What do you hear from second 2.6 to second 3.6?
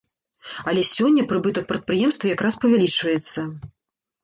павялічваецца.